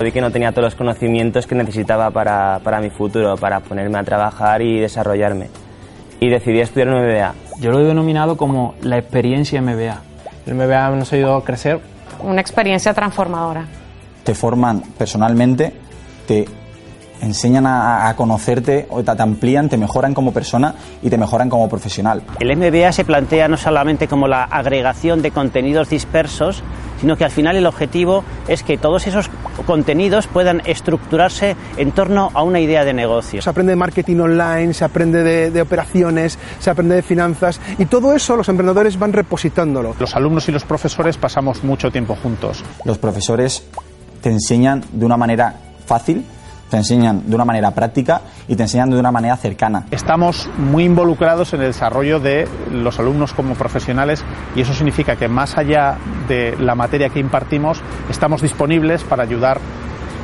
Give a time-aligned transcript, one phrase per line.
[0.00, 3.98] Vi que no tenía todos los conocimientos que necesitaba para, para mi futuro, para ponerme
[3.98, 5.48] a trabajar y desarrollarme.
[6.20, 7.34] Y decidí estudiar un MBA.
[7.60, 10.00] Yo lo he denominado como la experiencia MBA.
[10.46, 11.80] El MBA nos ha ayudado a crecer.
[12.20, 13.66] Una experiencia transformadora.
[14.24, 15.72] Te forman personalmente,
[16.26, 16.46] te
[17.20, 21.48] enseñan a, a conocerte, o te, te amplían, te mejoran como persona y te mejoran
[21.48, 22.22] como profesional.
[22.40, 26.62] El MBA se plantea no solamente como la agregación de contenidos dispersos,
[27.00, 29.30] sino que al final el objetivo es que todos esos
[29.66, 33.40] contenidos puedan estructurarse en torno a una idea de negocio.
[33.40, 37.86] Se aprende de marketing online, se aprende de, de operaciones, se aprende de finanzas y
[37.86, 39.94] todo eso los emprendedores van repositándolo.
[39.98, 42.64] Los alumnos y los profesores pasamos mucho tiempo juntos.
[42.84, 43.64] Los profesores
[44.20, 45.54] te enseñan de una manera
[45.86, 46.24] fácil,
[46.70, 49.86] te enseñan de una manera práctica y te enseñan de una manera cercana.
[49.90, 54.24] Estamos muy involucrados en el desarrollo de los alumnos como profesionales
[54.54, 55.96] y eso significa que más allá
[56.28, 57.80] de la materia que impartimos,
[58.10, 59.60] estamos disponibles para ayudar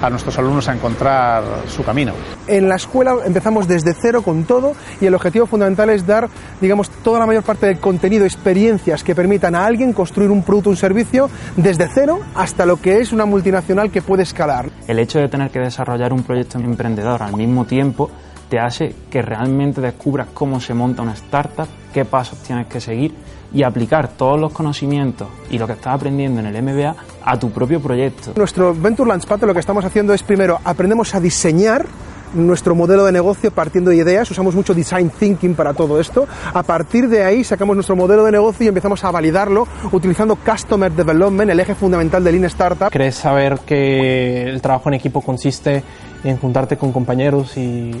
[0.00, 2.12] a nuestros alumnos a encontrar su camino.
[2.46, 6.28] En la escuela empezamos desde cero con todo y el objetivo fundamental es dar,
[6.60, 10.70] digamos, toda la mayor parte del contenido, experiencias que permitan a alguien construir un producto,
[10.70, 14.70] un servicio desde cero hasta lo que es una multinacional que puede escalar.
[14.86, 18.10] El hecho de tener que desarrollar un proyecto emprendedor al mismo tiempo
[18.48, 23.14] te hace que realmente descubras cómo se monta una startup, qué pasos tienes que seguir
[23.52, 27.50] y aplicar todos los conocimientos y lo que estás aprendiendo en el MBA a tu
[27.50, 28.32] propio proyecto.
[28.36, 31.86] Nuestro Venture Launchpad lo que estamos haciendo es primero aprendemos a diseñar
[32.34, 36.26] nuestro modelo de negocio partiendo de ideas, usamos mucho design thinking para todo esto.
[36.52, 40.92] A partir de ahí sacamos nuestro modelo de negocio y empezamos a validarlo utilizando Customer
[40.92, 42.90] Development, el eje fundamental de Lean Startup.
[42.90, 45.82] Crees saber que el trabajo en equipo consiste
[46.22, 47.92] en juntarte con compañeros y,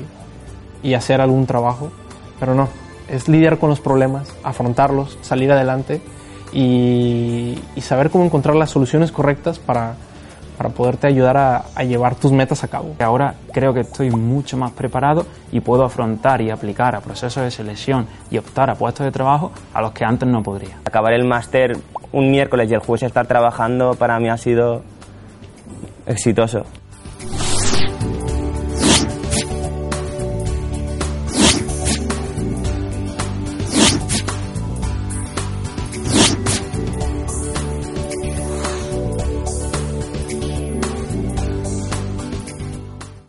[0.82, 1.90] y hacer algún trabajo,
[2.38, 2.68] pero no,
[3.08, 6.00] es lidiar con los problemas, afrontarlos, salir adelante
[6.52, 7.49] y,
[7.80, 9.94] y saber cómo encontrar las soluciones correctas para,
[10.58, 12.94] para poderte ayudar a, a, llevar tus metas a cabo.
[12.98, 17.50] Ahora creo que estoy mucho más preparado y puedo afrontar y aplicar a procesos de
[17.50, 20.76] selección y optar a puestos de trabajo a los que antes no podría.
[20.84, 21.78] Acabar el máster
[22.12, 24.82] un miércoles y el jueves estar trabajando para mí ha sido
[26.04, 26.66] exitoso.